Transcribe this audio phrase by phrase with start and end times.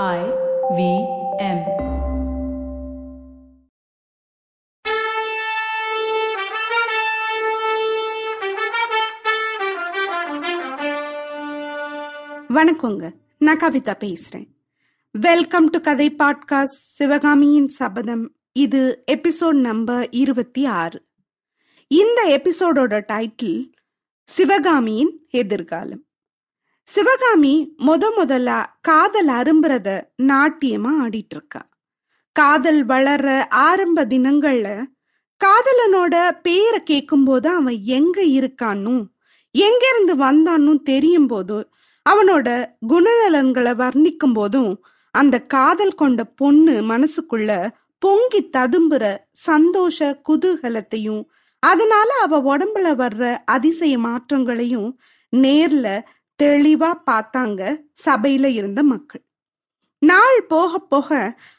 [0.00, 0.20] I
[0.76, 0.82] V
[1.38, 1.58] M.
[12.48, 13.12] வணக்கங்க.
[13.38, 14.48] நான் கவிதா பேசுறேன்.
[15.12, 18.32] வெல்கம் டு கதை பாட்காஸ்ட் சிவகாமியின் சபதம்.
[18.52, 21.04] இது எபிசோட் நம்பர் இருபத்தி ஆறு.
[21.88, 23.72] இந்த எபிசோடோட டைட்டில்
[24.24, 26.06] சிவகாமியின் எதிர்காலம்.
[26.88, 27.52] சிவகாமி
[27.86, 29.88] முத முதல்ல காதல் அரும்புறத
[30.22, 31.62] நாட்டியமா ஆடிட்டு இருக்கா
[32.36, 33.28] காதல் வளர்ற
[33.62, 34.68] ஆரம்ப தினங்கள்ல
[35.40, 39.02] காதலனோட பேரை கேட்கும்போது அவன் எங்க இருக்கானும்
[39.54, 41.58] எங்க இருந்து வந்தானும் தெரியும் போது
[42.06, 42.48] அவனோட
[42.88, 44.72] குணநலன்களை வர்ணிக்கும் போதும்
[45.14, 47.50] அந்த காதல் கொண்ட பொண்ணு மனசுக்குள்ள
[48.02, 49.04] பொங்கி ததும்புற
[49.46, 51.22] சந்தோஷ குதூகலத்தையும்
[51.62, 54.88] அதனால அவ உடம்புல வர்ற அதிசய மாற்றங்களையும்
[55.32, 55.86] நேர்ல
[56.38, 57.62] தெளிவா பார்த்தாங்க
[58.04, 59.22] சபையில இருந்த மக்கள்.
[60.02, 61.10] நாள் போக போக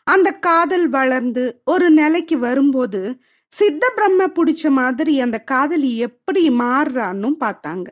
[0.04, 3.02] அந்த காதல் வளர்ந்து ஒரு நிலைக்கு வரும்போது
[3.52, 7.88] சித்த பிரம்ம பிடிச்ச மாதிரி அந்த காதலி எப்படி மாறுறான்னு பார்த்தாங்க.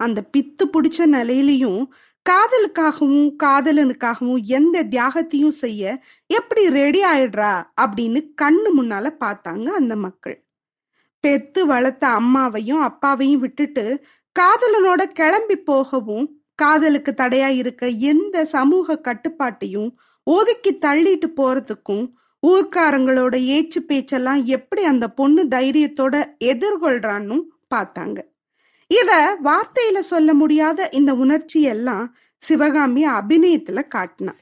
[0.00, 1.82] அந்த பித்து பிடிச்ச நிலையிலையும்
[2.26, 5.82] காதலுக்காகவும் காதலனுக்காகவும் எந்த தியாகத்தையும் செய்ய
[6.30, 10.36] எப்படி ரெடி ஆயிடுறா அப்படின்னு கண்ணு முன்னால பார்த்தாங்க அந்த மக்கள்.
[11.24, 13.84] பெத்து வளர்த்த அம்மாவையும் அப்பாவையும் விட்டுட்டு
[14.38, 19.90] காதலனோட கிளம்பி போகவும் காதலுக்கு தடையா இருக்க எந்த சமூக கட்டுப்பாட்டையும்
[20.26, 22.04] ஒதுக்கி தள்ளிட்டு போறதுக்கும்
[22.46, 27.36] ஊர்க்காரங்களோட ஏச்சு பேச்செல்லாம் எப்படி அந்த பொண்ணு தைரியத்தோட எதிர்கொள்றான்னு
[27.74, 28.18] பார்த்தாங்க.
[28.90, 34.34] இத வார்த்தையில சொல்ல முடியாத இந்த உணர்ச்சி எல்லாம் சிவகாமி அபிநயத்துல காட்டினா.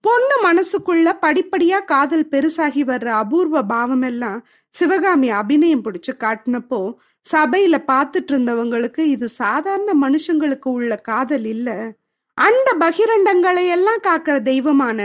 [0.00, 6.94] பொண்ணு மனசுக்குள்ள படிப்படியா காதல் பெருசாகி வர்ற அபூர்வ பாவம் எல்லாம் சிவகாமி அபிநயம் பிடிச்சு காட்டினப்போ
[7.32, 11.96] சபையில பாத்துட்டு இருந்தவங்களுக்கு இது சாதாரண மனுஷங்களுக்கு உள்ள காதல் இல்ல.
[12.34, 15.00] அந்த பகிரண்டங்களை எல்லாம் காக்கிற தெய்வமான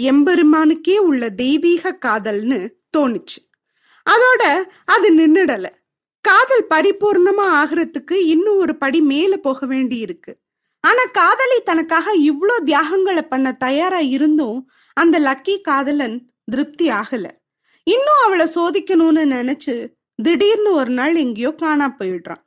[0.00, 2.60] எம்பெருமானுக்கே உள்ள தெய்வீக காதல்னு
[2.96, 3.40] தோணுச்சு.
[4.06, 4.42] அதோட
[4.84, 5.66] அது நின்னுடல.
[6.24, 10.32] காதல் பரிபூர்ணமா ஆகிறதுக்கு இன்னும் ஒரு படி மேல போக வேண்டி இருக்கு
[10.80, 17.26] ஆனா காதலி தனக்காக இவ்வளோ தியாகங்களை பண்ண தயாரா இருந்தும் அந்த லக்கி காதலன் திருப்தி ஆகல.
[17.86, 19.74] இன்னும் அவளை சோதிக்கணும்னு நினைச்சு
[20.22, 22.42] திடீர்னு ஒரு நாள் எங்கேயோ காணா போயிடுறான்.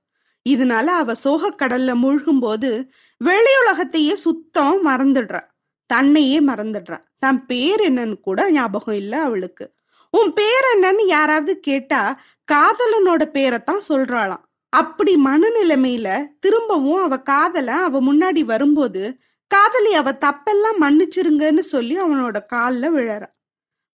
[0.49, 2.89] இதனால அவ சோகக்கடல்ல மூழ்கும் போது
[3.25, 5.41] வெளியுலகத்தையே சுத்தம் மறந்துடுறா.
[5.85, 6.99] தன்னையே மறந்துடுறா.
[7.19, 9.73] தன் பேர் என்னன்னு கூட ஞாபகம் இல்லை அவளுக்கு.
[10.09, 12.21] உன் பேர் என்னன்னு யாராவது கேட்டா
[12.51, 14.43] காதலனோட பேரைத்தான் சொல்றாளாம்.
[14.73, 22.93] அப்படி மனநிலைமையில திரும்பவும் அவ காதல அவ முன்னாடி வரும்போது காதலி அவ தப்பெல்லாம் மன்னிச்சிருங்கன்னு சொல்லி அவனோட காலில்
[22.93, 23.29] விழறா.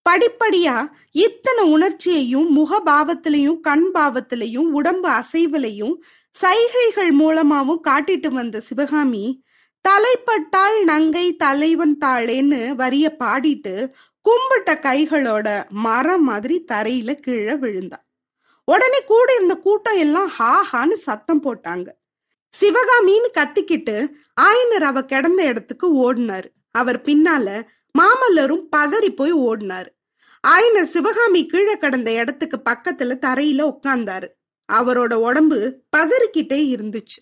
[0.05, 0.75] படிப்படியா
[1.11, 5.95] இத்தனை உணர்ச்சியையும் முகபாவத்திலையும் கண் பாவத்திலையும் உடம்பு அசைவிலையும்
[6.35, 9.25] சைகைகள் மூலமாவும் காட்டிட்டு வந்த சிவகாமி
[9.85, 13.75] தலைப்பட்டாள் நங்கை தலைவன் தாளேன்னு வரிய பாடிட்டு
[14.25, 17.99] கும்பிட்ட கைகளோட மரம் மாதிரி தரையில கீழே விழுந்தா.
[18.72, 21.88] உடனே கூட இருந்த கூட்டம் எல்லாம் ஹா ஹான்னு சத்தம் போட்டாங்க.
[22.53, 23.95] சிவகாமின்னு கத்திக்கிட்டு
[24.41, 26.50] ஆயனர் அவ கிடந்த இடத்துக்கு ஓடினாரு.
[26.72, 27.63] அவர் பின்னால
[28.00, 29.91] மாமல்லரும் பதறி போய் ஓடினாரு.
[30.47, 34.28] ஆயனர் சிவகாமி கீழே கடந்த இடத்துக்கு பக்கத்துல தரையில உட்கார்ந்தாரு.
[34.73, 35.59] அவரோட உடம்பு
[35.97, 37.19] பதறிக்கிட்டே இருந்துச்சு.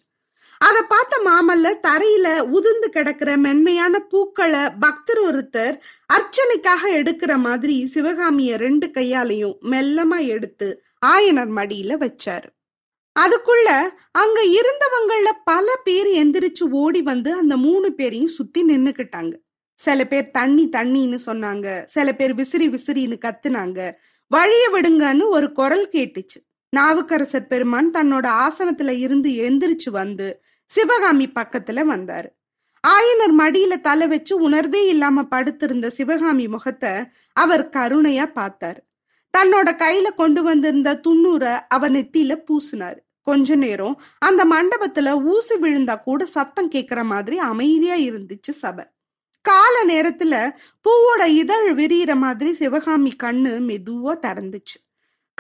[0.68, 5.76] அத பார்த்த மாமல்ல தரையில உதிர்ந்து கிடக்கிற மென்மையான பூக்களை பக்தர் ஒருத்தர்
[6.14, 10.68] அர்ச்சனைக்காக எடுக்கிற மாதிரி சிவகாமிய ரெண்டு கையாலையும் மெல்லமா எடுத்து
[11.06, 12.50] ஆயனர் மடியில வச்சாரு.
[13.20, 13.70] அதுக்குள்ள
[14.12, 19.34] அங்க இருந்தவங்கள பல பேர் எந்திரிச்சு ஓடி வந்து அந்த மூணு பேரையும் சுத்தி நின்னுக்கிட்டாங்க.
[19.80, 21.86] சில பேர் தண்ணி தண்ணின்னு சொன்னாங்க.
[21.86, 23.80] சில பேர் விசிறி விசிறின்னு கத்துனாங்க.
[24.32, 26.40] வழிய விடுங்கன்னு ஒரு குரல் கேட்டுச்சு.
[26.70, 30.28] நாவுக்கரசர் பெருமான் தன்னோட ஆசனத்துல இருந்து எந்திரிச்சு வந்து
[30.66, 32.30] சிவகாமி பக்கத்துல வந்தாரு.
[32.84, 36.92] ஆயனர் மடியில தலை வச்சு உணர்வே இல்லாம படுத்திருந்த சிவகாமி முகத்தை
[37.34, 38.82] அவர் கருணையா பார்த்தாரு.
[39.38, 43.00] தன்னோட கையில கொண்டு வந்திருந்த துண்ணூரை அவர் நெத்தியில பூசினாரு.
[43.22, 48.86] கொஞ்ச நேரம் அந்த மண்டபத்துல ஊசி விழுந்தா கூட சத்தம் கேக்குற மாதிரி அமைதியா இருந்துச்சு சபை.
[49.42, 50.52] கால நேரத்துல
[50.84, 54.78] பூவோட இதழ் விரியிற மாதிரி சிவகாமி கண்ணு மெதுவா திறந்துச்சு.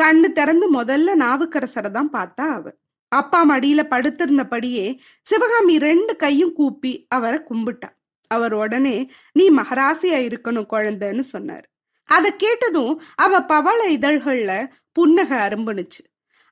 [0.01, 2.71] கண்ணு திறந்து முதல்ல நாவுக்கரசரை தான் பார்த்தா அவ.
[3.11, 4.85] அப்பா மடியில படுத்திருந்தபடியே
[5.21, 7.89] சிவகாமி ரெண்டு கையும் கூப்பி அவரை கும்பிட்டா.
[8.27, 8.97] அவர் உடனே
[9.31, 11.65] நீ மகராசியா இருக்கணும் குழந்தைன்னு சொன்னார்.
[12.09, 14.51] அதை கேட்டதும் அவ பவள இதழ்கள்ல
[14.99, 16.01] புன்னக அரும்புனுச்சு.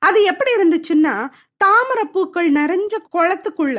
[0.02, 1.14] அது எப்படி இருந்துச்சுன்னா
[1.56, 3.78] தாமரை பூக்கள் நிறைஞ்ச குளத்துக்குள்ள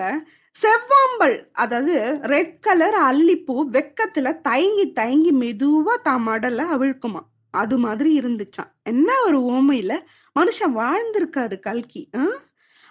[0.56, 7.22] செவ்வாம்பல் அதாவது ரெட் கலர் அல்லிப்பூ வெக்கத்துல தயங்கி தயங்கி மெதுவா தான் மடல அவிழ்க்குமா.
[7.54, 9.92] அது மாதிரி இருந்துச்சான் என்ன ஒரு ஓமையில
[10.36, 12.24] மனுஷன் வாழ்ந்திருக்காரு கல்கி ஆ?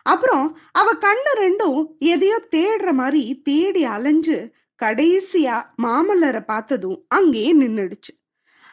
[0.06, 4.52] அப்புறம் அவ கண்ணு ரெண்டும் எதையோ தேடுற மாதிரி தேடி அலைஞ்சு
[4.82, 8.12] கடைசியா மாமல்லரை பார்த்ததும் அங்கேயே நின்னுடுச்சு.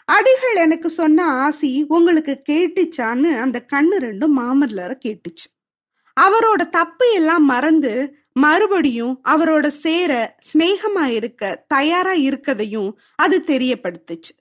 [0.05, 5.47] அடிகள் எனக்கு சொன்ன ஆசி உங்களுக்கு கேட்டுச்சான்னு அந்த கண்ணு ரெண்டும் மாமல்லரை கேட்டுச்சு.
[6.17, 7.93] அவரோட தப்பு எல்லாம் மறந்து
[8.31, 14.33] மறுபடியும் அவரோட சேர சிநேகமா இருக்க தயாரா இருக்கதையும் அது தெரியப்படுத்துச்சு.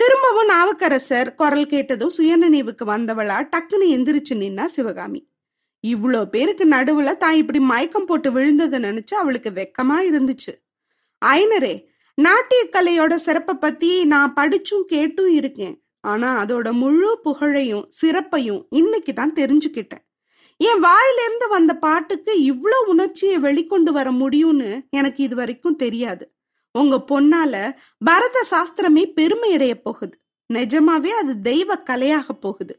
[0.00, 5.20] திரும்பவும் நாவுக்கரசர் குரல் கேட்டதும் சுயநினைவுக்கு வந்தவளா டக்குன்னு எந்திரிச்சு நின்னா சிவகாமி.
[5.92, 10.52] இவ்வளோ பேருக்கு நடுவுல தான் இப்படி மயக்கம் போட்டு விழுந்ததை நினைச்சு அவளுக்கு வெக்கமா இருந்துச்சு.
[11.22, 11.74] ஐனரே
[12.18, 15.76] நாட்டிய கலையோட சிறப்பை பத்தி நான் படிச்சும் கேட்டும் இருக்கேன்.
[16.12, 20.02] ஆனா அதோட முழு புகழையும் சிறப்பையும் இன்னைக்கு தான் தெரிஞ்சுக்கிட்டேன்.
[20.60, 26.24] என் வாயிலிருந்து வந்த பாட்டுக்கு இவ்வளோ உணர்ச்சியை வெளிக்கொண்டு வர முடியும்னு எனக்கு இது வரைக்கும் தெரியாது.
[26.74, 27.54] உங்க பொண்ணால
[28.04, 30.16] பரத சாஸ்திரமே பெருமையடைய போகுது.
[30.50, 32.74] நிஜமாவே அது தெய்வ கலையாக போகுது.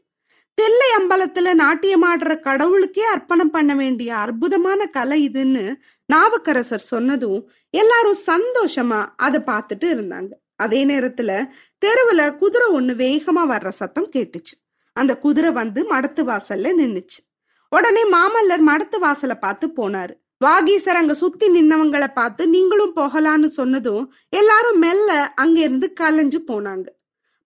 [0.58, 5.64] தெல்லை அம்பலத்துல நாட்டியமாடுற கடவுளுக்கே அர்ப்பணம் பண்ண வேண்டிய அற்புதமான கலை இதுன்னு
[6.12, 7.40] நாவுக்கரசர் சொன்னதும்
[7.70, 10.30] எல்லாரும் சந்தோஷமா அதை பார்த்துட்டு இருந்தாங்க.
[10.56, 11.30] அதே நேரத்துல
[11.84, 14.54] தெருவுல குதிரை ஒண்ணு வேகமா வர்ற சத்தம் கேட்டுச்சு.
[14.92, 17.20] அந்த குதிரை வந்து மடத்து வாசல்ல நின்னுச்சு.
[17.72, 20.14] உடனே மாமல்லர் மடத்து வாசலை பார்த்து போனாரு.
[20.44, 26.86] வாகீசர் அங்க சுத்தி நின்னவங்களை பார்த்து நீங்களும் போகலான்னு சொன்னதும் எல்லாரும் மெல்ல அங்க இருந்து கலைஞ்சு போனாங்க.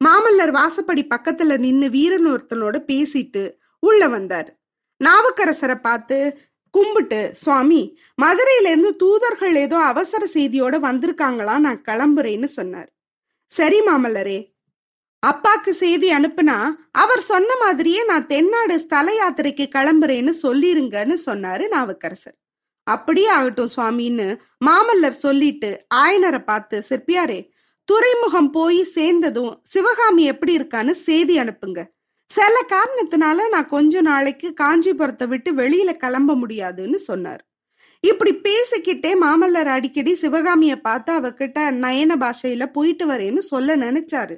[0.04, 4.60] மாமல்லர் வாசப்படி பக்கத்துல நின்னு வீரன் ஒருத்தனோட பேசிட்டு உள்ள வந்தார்.
[5.04, 6.38] நாவுக்கரசரை பார்த்து
[6.70, 11.58] கும்பிட்டு சுவாமி மதுரையிலேருந்து தூதர்கள் ஏதோ அவசர செய்தியோட வந்திருக்காங்களா?
[11.58, 12.92] நான் கிளம்புறேன்னு சொன்னார்.
[13.46, 14.50] சரி மாமல்லரே.
[15.26, 22.36] அப்பாக்கு செய்தி அனுப்புனா அவர் சொன்ன மாதிரியே நான் தென்னாடு ஸ்தல யாத்திரைக்கு கிளம்புறேன்னு சொல்லிருங்கன்னு சொன்னாரு நாவுக்கரசர்.
[22.82, 27.51] அப்படியே ஆகட்டும் சுவாமின்னு மாமல்லர் சொல்லிட்டு ஆயனரை பார்த்து சிற்பியாரே
[27.88, 31.80] துறைமுகம் போய் சேர்ந்ததும் சிவகாமி எப்படி இருக்கான்னு செய்தி அனுப்புங்க.
[32.30, 37.42] சில காரணத்தினால நான் கொஞ்ச நாளைக்கு காஞ்சிபுரத்தை விட்டு வெளியில கிளம்ப முடியாதுன்னு சொன்னார்.
[38.00, 44.36] இப்படி பேசிக்கிட்டே மாமல்லர் அடிக்கடி சிவகாமிய பார்த்து அவகிட்ட நயன பாஷையில போயிட்டு வரேன்னு சொல்ல நினைச்சாரு.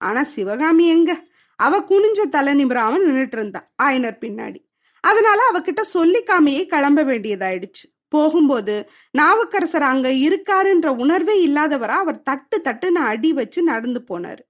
[0.00, 1.24] ஆனா சிவகாமி எங்க?
[1.58, 4.60] அவ குனிஞ்ச தலை நிமிராம நின்றுட்டு இருந்தா ஆயனர் பின்னாடி.
[5.00, 7.84] அதனால அவகிட்ட சொல்லிக்காமையே கிளம்ப வேண்டியதாயிடுச்சு.
[8.14, 8.76] போகும்போது
[9.18, 14.42] நாவுக்கரசர் அங்க இருக்காருன்ற உணர்வே இல்லாதவரா அவர் தட்டு தட்டுன்னு அடி வச்சு நடந்து போனாரு.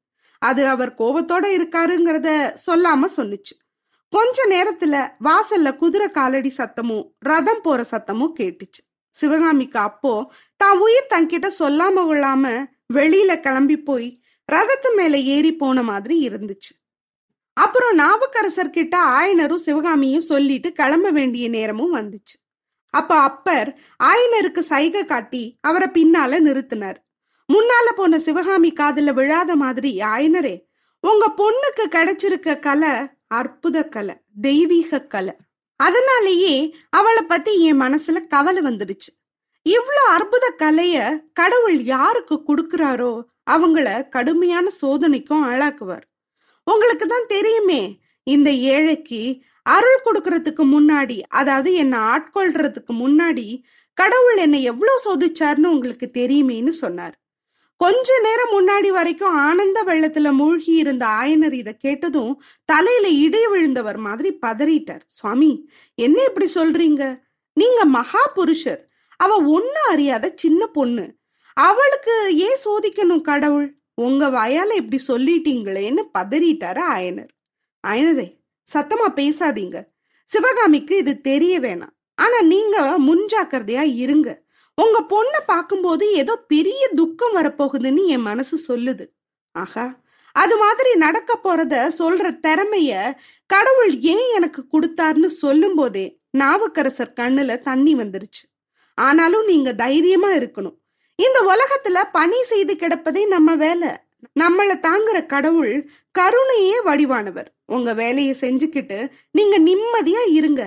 [0.42, 2.30] அது அவர் கோபத்தோட இருக்காருங்கிறத
[2.66, 3.54] சொல்லாம சொன்னுச்சு.
[4.12, 4.96] கொஞ்ச நேரத்துல
[5.26, 8.82] வாசல்ல குதிரை காலடி சத்தமும் ரதம் போற சத்தமும் கேட்டுச்சு.
[9.14, 10.12] சிவகாமிக்கு அப்போ
[10.60, 12.44] தான் உயிர் தன்கிட்ட சொல்லாம கொள்ளாம
[12.94, 14.08] வெளியில கிளம்பி போய்
[14.48, 16.72] ரதத்து மேல ஏறி போன மாதிரி இருந்துச்சு.
[17.56, 22.36] அப்புறம் நாவுக்கரசர் கிட்ட ஆயனரும் சிவகாமியும் சொல்லிட்டு கிளம்ப வேண்டிய நேரமும் வந்துச்சு.
[22.98, 23.70] அப்ப அப்பர்
[24.10, 26.98] ஆயனருக்கு சைகை காட்டி அவரை பின்னால நிறுத்தினார்.
[27.48, 30.56] முன்னால போன சிவகாமி காதுல விழாத மாதிரி ஆயனரே
[31.04, 32.92] உங்க பொண்ணுக்கு கிடைச்சிருக்க கலை
[33.38, 34.14] அற்புத கலை
[34.46, 35.34] தெய்வீக கலை.
[35.80, 36.54] அதனாலேயே
[36.98, 39.10] அவளை பத்தி என் மனசுல கவலை வந்துடுச்சு.
[39.66, 40.96] இவ்வளோ அற்புத கலைய
[41.32, 43.12] கடவுள் யாருக்கு கொடுக்கிறாரோ
[43.50, 46.04] அவங்கள கடுமையான சோதனைக்கும் ஆளாக்குவார்.
[46.66, 47.82] உங்களுக்கு தான் தெரியுமே
[48.26, 49.22] இந்த ஏழைக்கு
[49.66, 53.62] அருள் கொடுக்கறதுக்கு முன்னாடி அதாவது என்னை ஆட்கொள்றதுக்கு முன்னாடி
[53.94, 57.14] கடவுள் என்னை எவ்வளோ சோதிச்சார்னு உங்களுக்கு தெரியுமேன்னு சொன்னார்.
[57.76, 64.38] கொஞ்ச நேரம் முன்னாடி வரைக்கும் ஆனந்த வெள்ளத்துல மூழ்கி இருந்த ஆயனர் இதை கேட்டதும் தலையில இடை விழுந்தவர் மாதிரி
[64.46, 65.02] பதறிட்டார்.
[65.06, 67.02] சுவாமி என்ன இப்படி சொல்றீங்க?
[67.52, 68.82] நீங்க மகா புருஷர்
[69.16, 71.04] அவ ஒண்ணு அறியாத சின்ன பொண்ணு.
[71.56, 73.68] அவளுக்கு ஏன் சோதிக்கணும் கடவுள்?
[73.94, 77.32] உங்க வயால இப்படி சொல்லிட்டீங்களேன்னு பதறிட்டாரு ஆயனர்.
[77.84, 78.28] ஆயனரே
[78.72, 79.84] சத்தமா பேசாதீங்க.
[80.24, 81.92] சிவகாமிக்கு இது தெரிய வேணாம்.
[82.14, 84.42] ஆனா நீங்க முன்ஜாக்கிரதையா இருங்க.
[84.74, 89.08] உங்க பொண்ணை பார்க்கும்போது ஏதோ பெரிய துக்கம் வரப்போகுதுன்னு என் மனசு சொல்லுது.
[89.52, 90.00] ஆஹா.
[90.32, 93.12] அது மாதிரி நடக்க போறத சொல்ற திறமைய
[93.46, 98.44] கடவுள் ஏன் எனக்கு கொடுத்தாருன்னு சொல்லும் போதே நாவுக்கரசர் கண்ணுல தண்ணி வந்துருச்சு.
[98.94, 100.76] ஆனாலும் நீங்க தைரியமா இருக்கணும்.
[101.14, 103.88] இந்த உலகத்துல பணி செய்து கிடப்பதே நம்ம வேலை.
[104.40, 107.53] நம்மளை தாங்குற கடவுள் கருணையே வடிவானவர்.
[107.68, 108.98] உங்க வேலையை செஞ்சுக்கிட்டு
[109.30, 110.62] நீங்க நிம்மதியா இருங்க.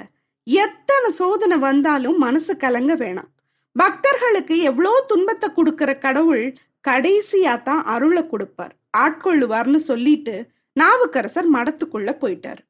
[0.47, 3.31] எத்தனை சோதனை வந்தாலும் மனசு கலங்க வேணாம்.
[3.75, 6.45] பக்தர்களுக்கு எவ்வளோ துன்பத்தை கொடுக்கிற கடவுள்
[6.87, 8.73] கடைசியா தான் அருளை கொடுப்பார்.
[8.97, 10.35] ஆட்கொள்ளுவார்னு சொல்லிட்டு
[10.75, 12.61] நாவுக்கரசர் மடத்துக்குள்ள போயிட்டார்.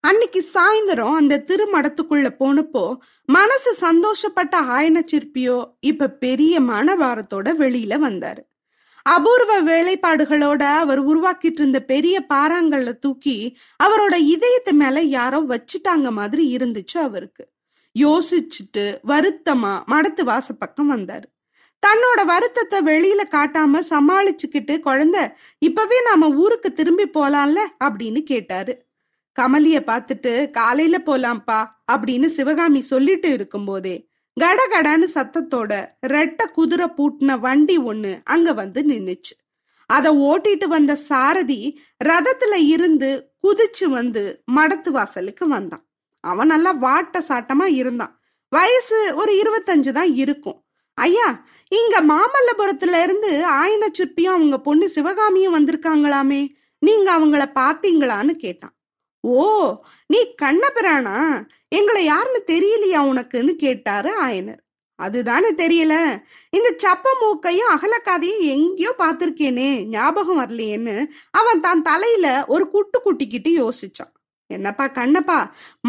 [0.00, 2.82] அன்னைக்கு சாயந்தரம் அந்த திருமடத்துக்குள்ள போனப்போ
[3.28, 8.42] மனசு சந்தோஷப்பட்ட ஆயன சிற்பியோ இப்ப பெரிய மனவாரத்தோட வெளியில வந்தாரு.
[9.06, 13.36] அபூர்வ வேலைப்பாடுகளோட அவர் உருவாக்கிட்டு இருந்த பெரிய பாறாங்கல்ல தூக்கி
[13.84, 17.44] அவரோட இதயத்து மேல யாரோ வச்சுட்டாங்க மாதிரி இருந்துச்சு அவருக்கு.
[17.98, 21.26] யோசிச்சுட்டு வருத்தமா மடத்து வாச பக்கம் வந்தாரு.
[21.82, 25.22] தன்னோட வருத்தத்தை வெளியில காட்டாம சமாளிச்சுக்கிட்டு குழந்தை
[25.58, 27.58] இப்பவே நாம ஊருக்கு திரும்பி போலாம்ல?
[27.84, 28.74] அப்படின்னு கேட்டாரு.
[29.36, 31.60] கமலிய பார்த்துட்டு காலையில போலாம்ப்பா
[31.92, 33.96] அப்படின்னு சிவகாமி சொல்லிட்டு இருக்கும்போதே
[34.40, 35.72] கடகடன்னு சத்தத்தோட
[36.06, 39.34] ரெட்ட குதிரை பூட்டின வண்டி ஒண்ணு அங்க வந்து நின்னுச்சு.
[39.90, 43.10] அத ஓட்டிட்டு வந்த சாரதி ரதத்துல இருந்து
[43.42, 45.84] குதிச்சு வந்து மடத்து வாசலுக்கு வந்தான்.
[46.24, 48.14] அவன் நல்லா வாட்ட சாட்டமா இருந்தான்.
[48.48, 50.58] வயசு ஒரு இருபத்தஞ்சு தான் இருக்கும்.
[50.98, 51.28] ஐயா
[51.68, 56.42] இங்க மாமல்லபுரத்துல இருந்து ஆயன சுற்பியும் அவங்க பொண்ணு சிவகாமியும் வந்திருக்காங்களாமே?
[56.78, 58.73] நீங்க அவங்கள பாத்தீங்களான்னு கேட்டான்.
[59.32, 59.44] ஓ
[60.06, 61.16] நீ கண்ணபிரானா?
[61.68, 64.60] எங்களை யாருன்னு தெரியலையா உனக்குன்னு கேட்டாரு ஆயனர்.
[64.98, 65.94] அதுதானே தெரியல.
[66.56, 70.96] இந்த சப்ப மூக்கையும் அகலக்காதையும் எங்கேயோ பார்த்திருக்கேனே ஞாபகம் வரலையேன்னு
[71.30, 74.12] அவன் தான் தலையில ஒரு குட்டு குட்டிக்கிட்டு யோசிச்சான்.
[74.50, 75.38] என்னப்பா கண்ணப்பா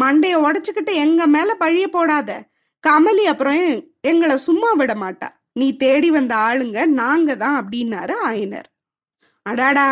[0.02, 2.30] மண்டைய உடச்சுக்கிட்டு எங்க மேல பழிய போடாத.
[2.84, 3.60] கமலி அப்புறம்
[4.00, 5.28] எங்களை சும்மா விட மாட்டா.
[5.52, 8.68] நீ தேடி வந்த ஆளுங்க நாங்க தான் அப்படின்னாரு ஆயனர்.
[9.46, 9.86] அடாடா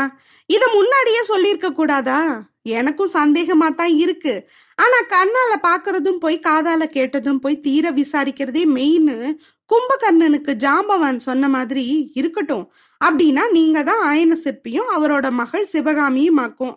[0.50, 2.18] இத முன்னாடியே சொல்லியிருக்க கூடாதா?
[2.66, 4.34] எனக்கும் சந்தேகமா தான் இருக்கு.
[4.74, 9.10] ஆனா கண்ணால பாக்குறதும் போய் காதால கேட்டதும் போய் தீர விசாரிக்கிறதே மெயின்
[9.70, 12.72] கும்பகர்ணனுக்கு ஜாம்பவான் சொன்ன மாதிரி இருக்கட்டும்.
[13.00, 16.76] அப்படின்னா நீங்க தான் ஆயன சிற்பியும் அவரோட மகள் சிவகாமியும் ஆக்கும்.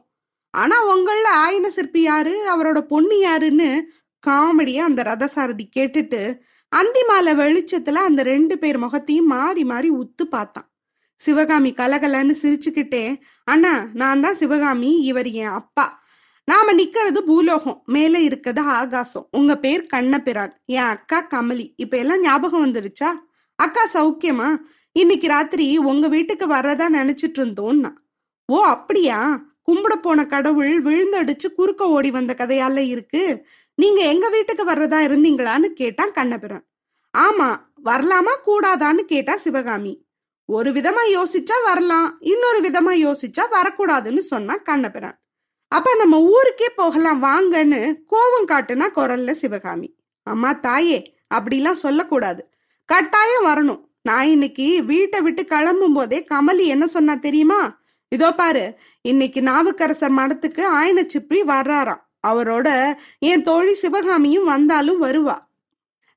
[0.53, 2.35] ஆனா உங்கள ஆயன சிற்பி யாரு?
[2.53, 3.69] அவரோட பொண்ணு யாருன்னு
[4.27, 6.21] காமெடியா அந்த ரதசாரதி கேட்டுட்டு
[6.71, 10.67] அந்திமால வெளிச்சத்துல அந்த ரெண்டு பேர் முகத்தையும் மாறி மாறி உத்து பார்த்தான்.
[11.19, 13.03] சிவகாமி கலகலன்னு சிரிச்சுக்கிட்டே
[13.43, 15.85] அண்ணா நான் தான் சிவகாமி இவர் என் அப்பா.
[16.43, 19.27] நாம நிக்கிறது பூலோகம் மேல இருக்கிறது ஆகாசம்.
[19.31, 21.73] உங்க பேர் கண்ணபிரான் என் அக்கா கமலி.
[21.75, 23.09] இப்ப எல்லாம் ஞாபகம் வந்துருச்சா
[23.55, 24.49] அக்கா சௌக்கியமா?
[24.91, 27.91] இன்னைக்கு ராத்திரி உங்க வீட்டுக்கு வர்றதா நினைச்சிட்டு இருந்தோம்னா
[28.49, 29.17] ஓ அப்படியா?
[29.67, 33.23] கும்பிட போன கடவுள் விழுந்தடிச்சு குறுக்க ஓடி வந்த கதையால இருக்கு.
[33.75, 36.65] நீங்க எங்க வீட்டுக்கு வர்றதா இருந்தீங்களான்னு கேட்டான் கண்ணபிரான்.
[37.13, 37.49] ஆமா
[37.85, 39.93] வரலாமா கூடாதான்னு கேட்டா சிவகாமி.
[40.49, 45.17] ஒரு விதமா யோசிச்சா வரலாம் இன்னொரு விதமா யோசிச்சா வரக்கூடாதுன்னு சொன்னா கண்ணபிரான்.
[45.71, 47.79] அப்ப நம்ம ஊருக்கே போகலாம் வாங்கன்னு
[48.11, 49.89] கோவம் காட்டுனா குரல்ல சிவகாமி.
[50.23, 50.99] அம்மா தாயே
[51.35, 52.41] அப்படிலாம் சொல்லக்கூடாது.
[52.85, 53.81] கட்டாயம் வரணும்.
[54.01, 57.61] நான் இன்னைக்கு வீட்டை விட்டு கிளம்பும் போதே கமலி என்ன சொன்னா தெரியுமா?
[58.11, 58.65] இதோ பாரு
[59.01, 62.01] இன்னைக்கு நாவுக்கரசர் மடத்துக்கு ஆயன சிப்பி வர்றாராம்.
[62.27, 62.69] அவரோட
[63.19, 65.37] என் தோழி சிவகாமியும் வந்தாலும் வருவா.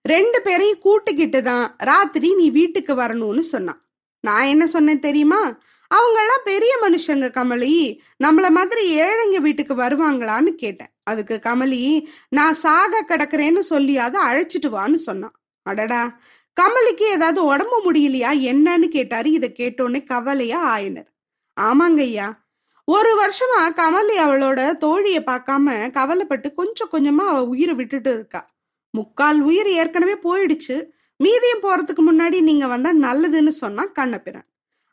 [0.04, 3.80] ரெண்டு பேரையும் கூட்டிக்கிட்டு தான் ராத்திரி நீ வீட்டுக்கு வரணும்னு சொன்னான்
[4.20, 5.58] நான் என்ன சொன்னேன் தெரியுமா?
[5.94, 7.98] அவங்கெல்லாம் பெரிய மனுஷங்க கமலி.
[8.24, 10.88] நம்மள மாதிரி ஏழைங்க வீட்டுக்கு வருவாங்களான்னு கேட்டேன்.
[11.02, 15.40] அதுக்கு கமலி நான் சாக கிடக்குறேன்னு சொல்லியாவது அழைச்சிட்டு வான்னு சொன்னான்.
[15.62, 16.18] அடடா.
[16.60, 18.32] கமலிக்கு ஏதாவது உடம்பு முடியலையா?
[18.50, 19.30] என்னன்னு கேட்டாரு.
[19.30, 21.12] இதை கேட்டோன்னே கவலையா ஆயினர்.
[21.60, 22.48] ஆமாங்க ஐயா.
[22.84, 28.50] ஒரு வருஷமா கமலி அவளோட தோழியை பார்க்காம கவலைப்பட்டு கொஞ்சம் கொஞ்சமா அவ உயிரை விட்டுட்டு இருக்கா.
[28.90, 30.84] முக்கால் உயிர் ஏற்கனவே போயிடுச்சு.
[31.24, 34.46] மீதியம் போறதுக்கு முன்னாடி நீங்க வந்தா நல்லதுன்னு சொன்னா கண்ணபிரன்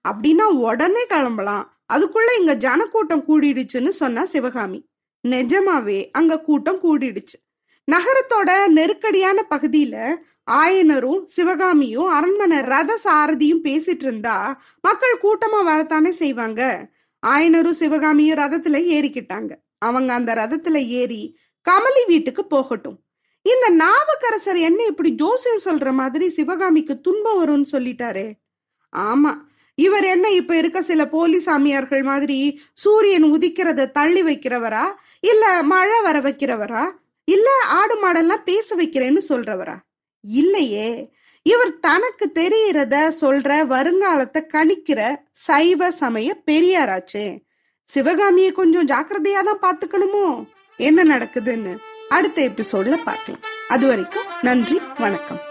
[0.10, 1.65] அப்படின்னா உடனே கிளம்பலாம்.
[1.93, 4.79] அதுக்குள்ள இங்க ஜனக்கூட்டம் கூடிடுச்சுன்னு சொன்னா சிவகாமி.
[5.27, 7.38] நிஜமாவே அங்க கூட்டம் கூடிடுச்சு.
[7.91, 10.15] நகரத்தோட நெருக்கடியான பகுதியில
[10.51, 16.89] ஆயனரும் சிவகாமியும் அரண்மனை ரத சாரதியும் பேசிட்டு இருந்தா மக்கள் கூட்டமா வரத்தானே செய்வாங்க?
[17.27, 19.51] ஆயனரும் சிவகாமியும் ரதத்துல ஏறிக்கிட்டாங்க.
[19.77, 21.38] அவங்க அந்த ரதத்துல ஏறி
[21.69, 23.00] கமலி வீட்டுக்கு போகட்டும்.
[23.51, 28.27] இந்த நாவக்கரசர் என்ன இப்படி ஜோசியம் சொல்ற மாதிரி சிவகாமிக்கு துன்பம் வரும்னு சொல்லிட்டாரே.
[28.94, 29.32] ஆமா
[29.77, 32.38] இவர் என்ன இப்ப இருக்க சில போலி சாமியார்கள் மாதிரி
[32.74, 34.86] சூரியன் உதிக்கிறத தள்ளி வைக்கிறவரா?
[35.20, 36.86] இல்ல மழை வர வைக்கிறவரா?
[37.27, 37.50] இல்ல
[37.80, 39.75] ஆடு மாடெல்லாம் பேச வைக்கிறேன்னு சொல்றவரா?
[40.24, 40.89] இல்லையே
[41.46, 45.00] இவர் தனக்கு தெரியறத சொல்ற வருங்காலத்தை கணிக்கிற
[45.48, 47.27] சைவ சமய பெரியாராச்சே.
[47.89, 50.25] சிவகாமியை கொஞ்சம் ஜாக்கிரதையா தான் பாத்துக்கணுமோ
[50.80, 51.75] என்ன நடக்குதுன்னு?
[52.10, 53.42] அடுத்த எபிசோட்ல பார்க்கலாம்.
[53.68, 55.42] அது வரைக்கும் நன்றி வணக்கம்.